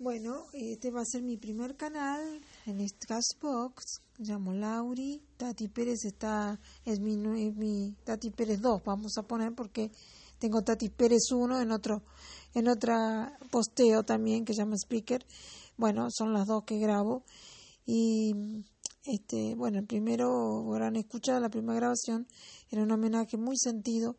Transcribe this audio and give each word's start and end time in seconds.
Bueno, 0.00 0.46
este 0.52 0.92
va 0.92 1.00
a 1.00 1.04
ser 1.04 1.24
mi 1.24 1.36
primer 1.36 1.76
canal 1.76 2.40
en 2.66 2.86
Cashbox. 2.88 4.00
Me 4.18 4.26
llamo 4.26 4.52
Lauri. 4.52 5.20
Tati 5.36 5.66
Pérez 5.66 6.04
está, 6.04 6.60
es 6.84 7.00
mi, 7.00 7.16
mi 7.16 7.96
Tati 8.04 8.30
Pérez 8.30 8.60
2, 8.60 8.84
vamos 8.84 9.18
a 9.18 9.24
poner, 9.24 9.56
porque 9.56 9.90
tengo 10.38 10.62
Tati 10.62 10.88
Pérez 10.88 11.32
1 11.32 11.60
en 11.60 11.72
otro, 11.72 12.04
en 12.54 12.68
otra 12.68 13.36
posteo 13.50 14.04
también 14.04 14.44
que 14.44 14.54
se 14.54 14.60
llama 14.60 14.76
Speaker. 14.76 15.26
Bueno, 15.76 16.06
son 16.12 16.32
las 16.32 16.46
dos 16.46 16.62
que 16.62 16.78
grabo. 16.78 17.24
Y 17.84 18.62
este, 19.04 19.56
bueno, 19.56 19.80
el 19.80 19.86
primero, 19.86 20.64
habrán 20.72 20.94
escuchado 20.94 21.40
la 21.40 21.48
primera 21.48 21.74
grabación, 21.74 22.28
era 22.70 22.84
un 22.84 22.92
homenaje 22.92 23.36
muy 23.36 23.56
sentido 23.56 24.14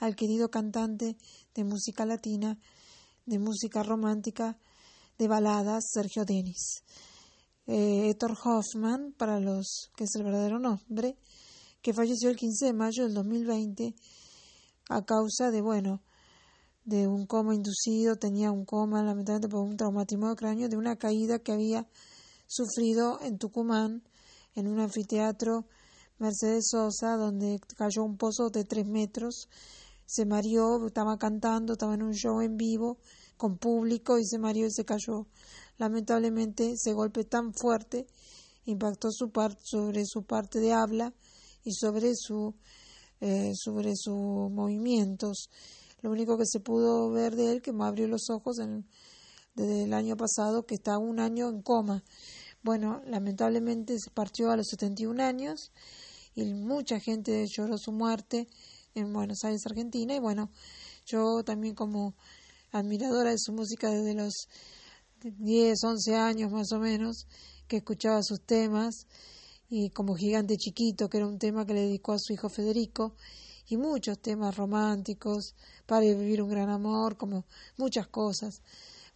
al 0.00 0.16
querido 0.16 0.50
cantante 0.50 1.16
de 1.54 1.62
música 1.62 2.04
latina, 2.04 2.58
de 3.26 3.38
música 3.38 3.84
romántica, 3.84 4.58
de 5.20 5.28
baladas 5.28 5.84
Sergio 5.92 6.24
Denis. 6.24 6.82
Eh, 7.66 8.08
Héctor 8.08 8.38
Hoffman, 8.42 9.12
para 9.18 9.38
los 9.38 9.90
que 9.94 10.04
es 10.04 10.14
el 10.14 10.24
verdadero 10.24 10.58
nombre, 10.58 11.18
que 11.82 11.92
falleció 11.92 12.30
el 12.30 12.36
15 12.36 12.64
de 12.64 12.72
mayo 12.72 13.04
del 13.04 13.12
2020 13.12 13.94
a 14.88 15.04
causa 15.04 15.50
de, 15.50 15.60
bueno, 15.60 16.02
de 16.84 17.06
un 17.06 17.26
coma 17.26 17.54
inducido, 17.54 18.16
tenía 18.16 18.50
un 18.50 18.64
coma 18.64 19.02
lamentablemente 19.02 19.50
por 19.50 19.60
un 19.60 19.76
traumatismo 19.76 20.30
de 20.30 20.36
cráneo, 20.36 20.68
de 20.70 20.78
una 20.78 20.96
caída 20.96 21.38
que 21.38 21.52
había 21.52 21.86
sufrido 22.46 23.20
en 23.20 23.36
Tucumán, 23.36 24.02
en 24.54 24.68
un 24.68 24.80
anfiteatro 24.80 25.66
Mercedes 26.18 26.68
Sosa, 26.70 27.16
donde 27.18 27.60
cayó 27.76 28.04
un 28.04 28.16
pozo 28.16 28.48
de 28.48 28.64
tres 28.64 28.86
metros, 28.86 29.50
se 30.10 30.26
mareó, 30.26 30.84
estaba 30.88 31.16
cantando, 31.18 31.74
estaba 31.74 31.94
en 31.94 32.02
un 32.02 32.14
show 32.14 32.40
en 32.40 32.56
vivo, 32.56 32.98
con 33.36 33.58
público 33.58 34.18
y 34.18 34.26
se 34.26 34.38
mareó 34.38 34.66
y 34.66 34.72
se 34.72 34.84
cayó. 34.84 35.28
Lamentablemente 35.78 36.72
ese 36.72 36.92
golpe 36.94 37.22
tan 37.22 37.54
fuerte 37.54 38.08
impactó 38.64 39.12
su 39.12 39.30
sobre 39.62 40.04
su 40.04 40.24
parte 40.24 40.58
de 40.58 40.72
habla 40.72 41.14
y 41.62 41.72
sobre 41.74 42.16
su 42.16 42.56
eh, 43.20 43.52
sobre 43.54 43.92
sus 43.94 44.50
movimientos. 44.50 45.48
Lo 46.02 46.10
único 46.10 46.36
que 46.36 46.46
se 46.46 46.58
pudo 46.58 47.08
ver 47.10 47.36
de 47.36 47.52
él 47.52 47.62
que 47.62 47.72
me 47.72 47.84
abrió 47.84 48.08
los 48.08 48.30
ojos 48.30 48.56
desde 49.54 49.84
el 49.84 49.94
año 49.94 50.16
pasado 50.16 50.66
que 50.66 50.74
está 50.74 50.98
un 50.98 51.20
año 51.20 51.48
en 51.50 51.62
coma. 51.62 52.02
Bueno, 52.64 53.00
lamentablemente 53.06 53.96
se 54.00 54.10
partió 54.10 54.50
a 54.50 54.56
los 54.56 54.66
71 54.66 55.22
años 55.22 55.70
y 56.34 56.52
mucha 56.52 56.98
gente 56.98 57.46
lloró 57.46 57.78
su 57.78 57.92
muerte 57.92 58.48
en 58.94 59.12
Buenos 59.12 59.44
Aires, 59.44 59.66
Argentina. 59.66 60.14
Y 60.14 60.18
bueno, 60.18 60.50
yo 61.06 61.42
también 61.44 61.74
como 61.74 62.14
admiradora 62.72 63.30
de 63.30 63.38
su 63.38 63.52
música 63.52 63.90
desde 63.90 64.14
los 64.14 64.48
10, 65.22 65.84
11 65.84 66.16
años 66.16 66.50
más 66.50 66.72
o 66.72 66.78
menos, 66.78 67.26
que 67.68 67.78
escuchaba 67.78 68.22
sus 68.22 68.40
temas, 68.40 69.06
y 69.68 69.90
como 69.90 70.16
Gigante 70.16 70.56
Chiquito, 70.56 71.08
que 71.08 71.18
era 71.18 71.26
un 71.26 71.38
tema 71.38 71.66
que 71.66 71.74
le 71.74 71.82
dedicó 71.82 72.12
a 72.12 72.18
su 72.18 72.32
hijo 72.32 72.48
Federico, 72.48 73.14
y 73.66 73.76
muchos 73.76 74.18
temas 74.20 74.56
románticos, 74.56 75.54
para 75.86 76.00
vivir 76.00 76.42
un 76.42 76.50
gran 76.50 76.70
amor, 76.70 77.16
como 77.16 77.44
muchas 77.76 78.08
cosas, 78.08 78.62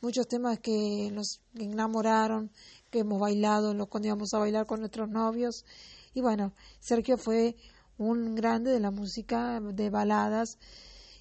muchos 0.01 0.29
temas 0.29 0.61
que 0.61 1.11
nos 1.13 1.41
enamoraron, 1.55 2.51
que 2.91 3.01
hemos 3.01 3.19
bailado 3.19 3.75
cuando 3.89 4.09
íbamos 4.09 4.33
a 4.35 4.39
bailar 4.39 4.67
con 4.67 4.81
nuestros 4.81 5.09
novios, 5.09 5.65
y 6.13 6.21
bueno, 6.21 6.53
Sergio 6.81 7.19
fue 7.19 7.57
un 7.99 8.35
grande 8.35 8.71
de 8.71 8.81
la 8.81 8.91
música 8.91 9.61
de 9.61 9.91
baladas, 9.91 10.59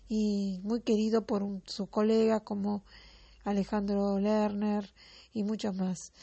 y 0.09 0.59
muy 0.63 0.81
querido 0.81 1.25
por 1.25 1.43
sus 1.65 1.89
colegas 1.89 2.41
como 2.43 2.83
Alejandro 3.43 4.19
Lerner 4.19 4.93
y 5.33 5.43
muchos 5.43 5.75
más. 5.75 6.13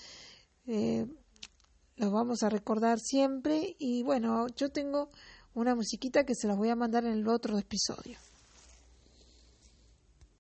Eh, 0.66 1.06
los 1.96 2.12
vamos 2.12 2.42
a 2.42 2.48
recordar 2.48 3.00
siempre 3.00 3.74
y 3.78 4.02
bueno, 4.02 4.46
yo 4.48 4.70
tengo 4.70 5.10
una 5.54 5.74
musiquita 5.74 6.24
que 6.24 6.34
se 6.34 6.46
las 6.46 6.56
voy 6.56 6.68
a 6.68 6.76
mandar 6.76 7.04
en 7.04 7.12
el 7.12 7.28
otro 7.28 7.58
episodio. 7.58 8.18